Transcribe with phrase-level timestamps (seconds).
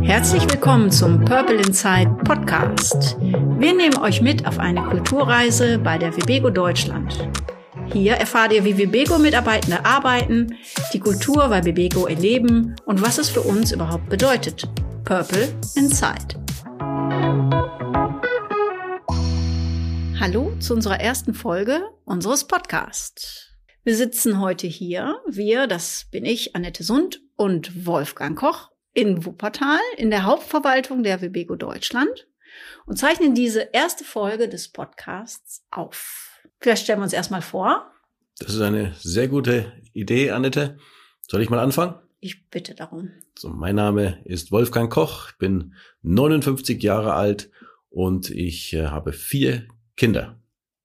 [0.00, 3.16] Herzlich willkommen zum Purple Inside Podcast.
[3.20, 7.28] Wir nehmen euch mit auf eine Kulturreise bei der Webego Deutschland.
[7.92, 10.56] Hier erfahrt ihr, wie Webego-Mitarbeitende arbeiten,
[10.92, 14.68] die Kultur bei Webego erleben und was es für uns überhaupt bedeutet.
[15.04, 16.36] Purple Inside.
[20.20, 23.54] Hallo zu unserer ersten Folge unseres Podcasts.
[23.84, 29.78] Wir sitzen heute hier, wir, das bin ich, Annette Sund und Wolfgang Koch in Wuppertal
[29.96, 32.26] in der Hauptverwaltung der Webego Deutschland
[32.84, 36.42] und zeichnen diese erste Folge des Podcasts auf.
[36.58, 37.88] Vielleicht stellen wir uns erstmal vor.
[38.40, 40.78] Das ist eine sehr gute Idee, Annette.
[41.28, 41.94] Soll ich mal anfangen?
[42.18, 43.12] Ich bitte darum.
[43.38, 47.52] So, mein Name ist Wolfgang Koch, bin 59 Jahre alt
[47.88, 49.68] und ich äh, habe vier
[49.98, 50.40] Kinder.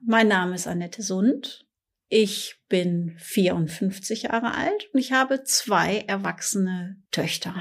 [0.00, 1.66] Mein Name ist Annette Sund.
[2.08, 7.54] Ich bin 54 Jahre alt und ich habe zwei erwachsene Töchter.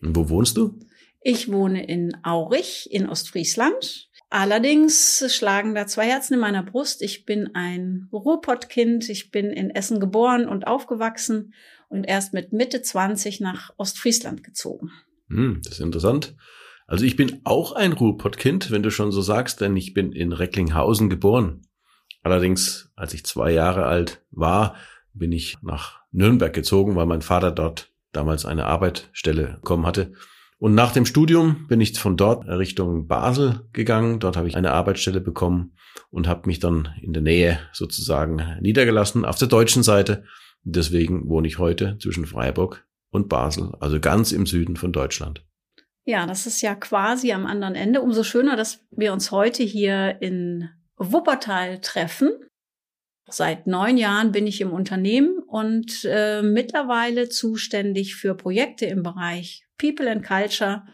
[0.00, 0.78] Und wo wohnst du?
[1.20, 4.08] Ich wohne in Aurich in Ostfriesland.
[4.30, 7.02] Allerdings schlagen da zwei Herzen in meiner Brust.
[7.02, 9.10] Ich bin ein Ruhrpottkind.
[9.10, 11.52] Ich bin in Essen geboren und aufgewachsen
[11.90, 14.90] und erst mit Mitte 20 nach Ostfriesland gezogen.
[15.28, 16.34] Hm, das ist interessant.
[16.86, 20.32] Also ich bin auch ein Ruhrpottkind, wenn du schon so sagst, denn ich bin in
[20.32, 21.62] Recklinghausen geboren.
[22.22, 24.74] Allerdings, als ich zwei Jahre alt war,
[25.12, 30.12] bin ich nach Nürnberg gezogen, weil mein Vater dort damals eine Arbeitsstelle bekommen hatte.
[30.58, 34.20] Und nach dem Studium bin ich von dort Richtung Basel gegangen.
[34.20, 35.76] Dort habe ich eine Arbeitsstelle bekommen
[36.10, 40.24] und habe mich dann in der Nähe sozusagen niedergelassen auf der deutschen Seite.
[40.62, 45.45] Deswegen wohne ich heute zwischen Freiburg und Basel, also ganz im Süden von Deutschland.
[46.08, 48.00] Ja, das ist ja quasi am anderen Ende.
[48.00, 52.30] Umso schöner, dass wir uns heute hier in Wuppertal treffen.
[53.28, 59.66] Seit neun Jahren bin ich im Unternehmen und äh, mittlerweile zuständig für Projekte im Bereich
[59.78, 60.84] People and Culture,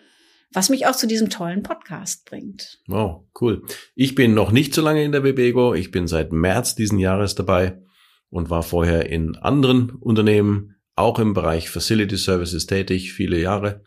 [0.51, 2.81] was mich auch zu diesem tollen Podcast bringt.
[2.87, 3.63] Wow, cool.
[3.95, 5.75] Ich bin noch nicht so lange in der Bebego.
[5.75, 7.83] Ich bin seit März diesen Jahres dabei
[8.31, 13.83] und war vorher in anderen Unternehmen, auch im Bereich Facility Services tätig, viele Jahre.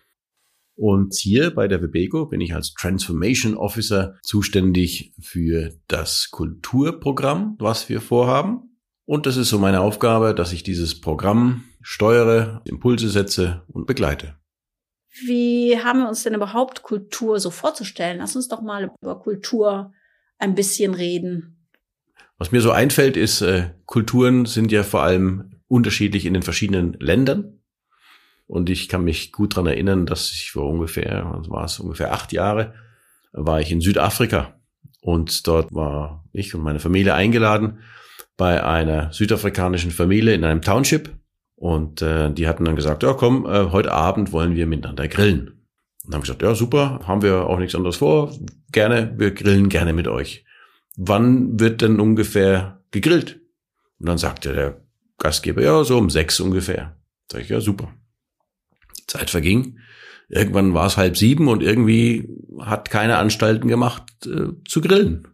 [0.76, 7.88] Und hier bei der Webego bin ich als Transformation Officer zuständig für das Kulturprogramm, was
[7.88, 8.78] wir vorhaben.
[9.06, 14.36] Und das ist so meine Aufgabe, dass ich dieses Programm steuere, Impulse setze und begleite.
[15.24, 18.18] Wie haben wir uns denn überhaupt Kultur so vorzustellen?
[18.18, 19.94] Lass uns doch mal über Kultur
[20.38, 21.68] ein bisschen reden.
[22.38, 26.94] Was mir so einfällt, ist, äh, Kulturen sind ja vor allem unterschiedlich in den verschiedenen
[27.00, 27.62] Ländern.
[28.48, 32.14] Und ich kann mich gut dran erinnern, dass ich vor ungefähr, was war es, ungefähr
[32.14, 32.74] acht Jahre,
[33.32, 34.56] war ich in Südafrika.
[35.02, 37.80] Und dort war ich und meine Familie eingeladen
[38.38, 41.10] bei einer südafrikanischen Familie in einem Township.
[41.56, 45.48] Und äh, die hatten dann gesagt, ja komm, äh, heute Abend wollen wir miteinander grillen.
[45.48, 45.58] Und
[46.04, 48.32] dann haben gesagt, ja super, haben wir auch nichts anderes vor.
[48.72, 50.44] Gerne, wir grillen gerne mit euch.
[50.98, 53.42] Wann wird denn ungefähr gegrillt?
[54.00, 54.82] Und dann sagte der
[55.18, 56.98] Gastgeber, ja, so um sechs ungefähr.
[57.32, 57.94] Sag ich, ja super.
[59.08, 59.80] Zeit verging.
[60.30, 62.28] Irgendwann war es halb sieben und irgendwie
[62.60, 65.28] hat keine Anstalten gemacht äh, zu grillen.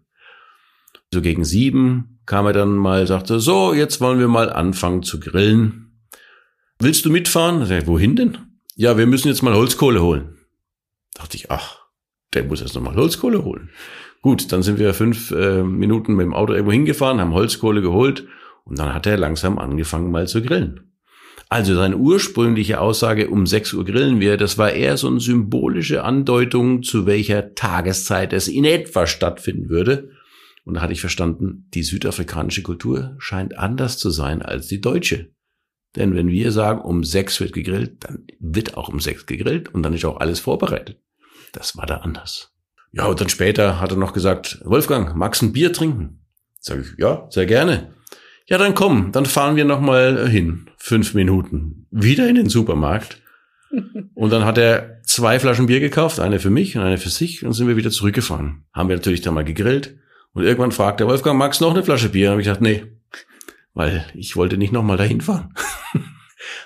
[1.14, 5.20] So gegen sieben kam er dann mal, sagte, so, jetzt wollen wir mal anfangen zu
[5.20, 5.92] grillen.
[6.80, 7.70] Willst du mitfahren?
[7.70, 8.38] Ich, wohin denn?
[8.76, 10.38] Ja, wir müssen jetzt mal Holzkohle holen.
[11.14, 11.80] Dachte ich, ach,
[12.34, 13.70] der muss jetzt nochmal Holzkohle holen.
[14.22, 18.28] Gut, dann sind wir fünf äh, Minuten mit dem Auto irgendwo hingefahren, haben Holzkohle geholt
[18.64, 20.91] und dann hat er langsam angefangen mal zu grillen.
[21.52, 26.06] Also seine ursprüngliche Aussage, um 6 Uhr grillen wir, das war eher so eine symbolische
[26.06, 30.12] Andeutung, zu welcher Tageszeit es in etwa stattfinden würde.
[30.64, 35.34] Und da hatte ich verstanden, die südafrikanische Kultur scheint anders zu sein als die deutsche.
[35.98, 39.84] Denn wenn wir sagen, um 6 wird gegrillt, dann wird auch um 6 gegrillt und
[39.84, 41.02] dann ist auch alles vorbereitet.
[41.52, 42.54] Das war da anders.
[42.94, 46.22] Ja, und dann später hat er noch gesagt, Wolfgang, magst du ein Bier trinken?
[46.62, 47.94] Sag ich, ja, sehr gerne.
[48.47, 50.70] Ja, dann komm, dann fahren wir noch mal hin.
[50.78, 51.88] Fünf Minuten.
[51.91, 53.22] Wieder in den Supermarkt.
[54.14, 57.46] Und dann hat er zwei Flaschen Bier gekauft, eine für mich und eine für sich,
[57.46, 58.66] und sind wir wieder zurückgefahren.
[58.73, 59.97] Haben wir natürlich dann mal gegrillt.
[60.34, 62.28] Und irgendwann fragt der Wolfgang, magst du noch eine Flasche Bier?
[62.28, 62.85] Und habe ich gesagt, nee.
[63.73, 65.53] Weil ich wollte nicht noch mal dahin fahren.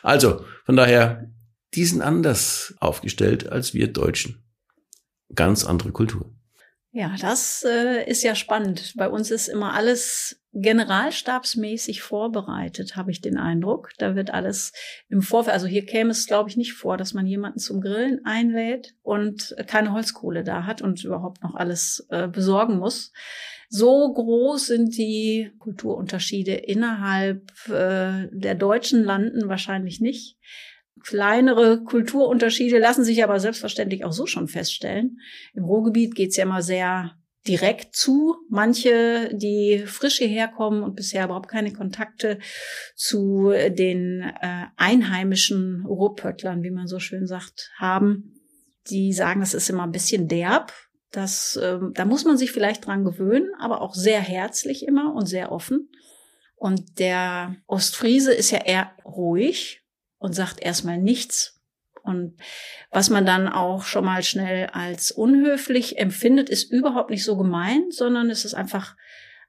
[0.04, 1.32] also, von daher,
[1.74, 4.44] die sind anders aufgestellt als wir Deutschen.
[5.34, 6.32] Ganz andere Kultur.
[6.92, 8.94] Ja, das äh, ist ja spannend.
[8.96, 13.92] Bei uns ist immer alles generalstabsmäßig vorbereitet, habe ich den Eindruck.
[13.98, 14.72] Da wird alles
[15.10, 18.24] im Vorfeld, also hier käme es, glaube ich, nicht vor, dass man jemanden zum Grillen
[18.24, 23.12] einlädt und keine Holzkohle da hat und überhaupt noch alles äh, besorgen muss.
[23.68, 30.38] So groß sind die Kulturunterschiede innerhalb äh, der deutschen Landen wahrscheinlich nicht.
[31.04, 35.20] Kleinere Kulturunterschiede lassen sich aber selbstverständlich auch so schon feststellen.
[35.54, 38.36] Im Ruhrgebiet geht's ja immer sehr direkt zu.
[38.50, 42.40] Manche, die frisch hierher kommen und bisher überhaupt keine Kontakte
[42.96, 48.34] zu den äh, einheimischen Ruhrpöttlern, wie man so schön sagt, haben,
[48.90, 50.74] die sagen, das ist immer ein bisschen derb.
[51.12, 55.28] Das, äh, da muss man sich vielleicht dran gewöhnen, aber auch sehr herzlich immer und
[55.28, 55.90] sehr offen.
[56.56, 59.84] Und der Ostfriese ist ja eher ruhig
[60.18, 61.55] und sagt erstmal nichts,
[62.06, 62.38] und
[62.92, 67.90] was man dann auch schon mal schnell als unhöflich empfindet, ist überhaupt nicht so gemein,
[67.90, 68.96] sondern es ist einfach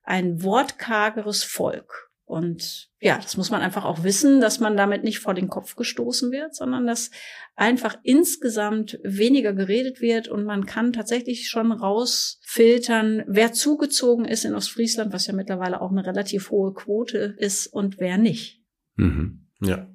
[0.03, 2.06] ein wortkargeres Volk.
[2.26, 5.76] Und ja, das muss man einfach auch wissen, dass man damit nicht vor den Kopf
[5.76, 7.12] gestoßen wird, sondern dass
[7.55, 14.56] einfach insgesamt weniger geredet wird und man kann tatsächlich schon rausfiltern, wer zugezogen ist in
[14.56, 18.61] Ostfriesland, was ja mittlerweile auch eine relativ hohe Quote ist und wer nicht.
[18.97, 19.47] Mhm.
[19.61, 19.88] Ja.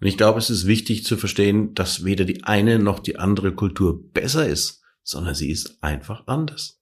[0.00, 3.54] Und ich glaube, es ist wichtig zu verstehen, dass weder die eine noch die andere
[3.54, 6.80] Kultur besser ist, sondern sie ist einfach anders.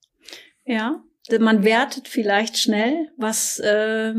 [0.64, 1.02] Ja,
[1.41, 4.14] man wertet vielleicht schnell, was äh,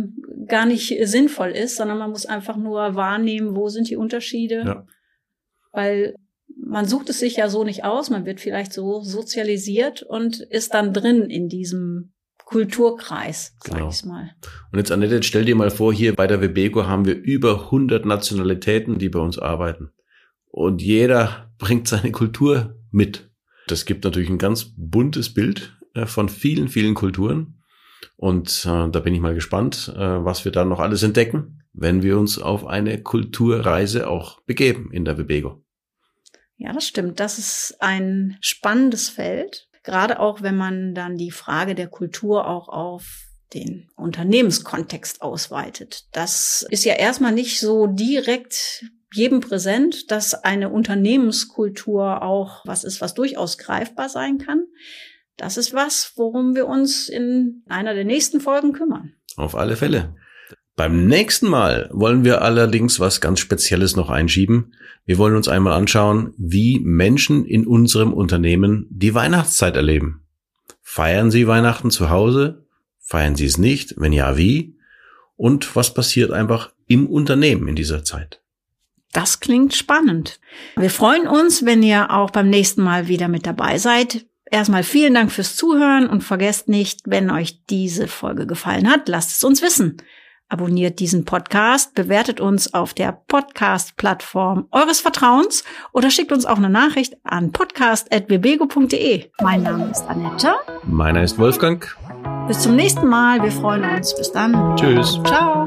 [0.48, 4.63] gar nicht sinnvoll ist, sondern man muss einfach nur wahrnehmen, wo sind die Unterschiede.
[4.66, 4.88] Ja.
[5.72, 6.16] Weil
[6.57, 10.74] man sucht es sich ja so nicht aus, man wird vielleicht so sozialisiert und ist
[10.74, 12.14] dann drin in diesem
[12.45, 13.89] Kulturkreis, sag genau.
[13.89, 14.31] ich mal.
[14.71, 18.06] Und jetzt Annette, stell dir mal vor, hier bei der Webego haben wir über 100
[18.06, 19.92] Nationalitäten, die bei uns arbeiten.
[20.45, 23.30] Und jeder bringt seine Kultur mit.
[23.68, 27.63] Das gibt natürlich ein ganz buntes Bild äh, von vielen, vielen Kulturen.
[28.15, 32.03] Und äh, da bin ich mal gespannt, äh, was wir dann noch alles entdecken, wenn
[32.03, 35.63] wir uns auf eine Kulturreise auch begeben in der Webego.
[36.57, 37.19] Ja, das stimmt.
[37.19, 39.68] Das ist ein spannendes Feld.
[39.85, 46.05] Gerade auch, wenn man dann die Frage der Kultur auch auf den Unternehmenskontext ausweitet.
[46.11, 52.99] Das ist ja erstmal nicht so direkt jedem präsent, dass eine Unternehmenskultur auch was ist,
[52.99, 54.65] was durchaus greifbar sein kann.
[55.37, 59.13] Das ist was, worum wir uns in einer der nächsten Folgen kümmern.
[59.38, 60.15] Auf alle Fälle.
[60.75, 64.74] Beim nächsten Mal wollen wir allerdings was ganz Spezielles noch einschieben.
[65.06, 70.25] Wir wollen uns einmal anschauen, wie Menschen in unserem Unternehmen die Weihnachtszeit erleben.
[70.81, 72.66] Feiern sie Weihnachten zu Hause?
[73.00, 73.95] Feiern sie es nicht?
[73.98, 74.75] Wenn ja, wie?
[75.38, 78.42] Und was passiert einfach im Unternehmen in dieser Zeit?
[79.13, 80.42] Das klingt spannend.
[80.75, 84.25] Wir freuen uns, wenn ihr auch beim nächsten Mal wieder mit dabei seid.
[84.51, 89.31] Erstmal vielen Dank fürs Zuhören und vergesst nicht, wenn euch diese Folge gefallen hat, lasst
[89.31, 89.98] es uns wissen.
[90.55, 96.69] Abonniert diesen Podcast, bewertet uns auf der Podcast-Plattform eures Vertrauens oder schickt uns auch eine
[96.69, 99.31] Nachricht an podcast.webego.de.
[99.41, 100.53] Mein Name ist Annette.
[100.85, 101.85] Meiner ist Wolfgang.
[102.47, 103.43] Bis zum nächsten Mal.
[103.43, 104.15] Wir freuen uns.
[104.15, 104.77] Bis dann.
[104.77, 105.19] Tschüss.
[105.25, 105.65] Ciao.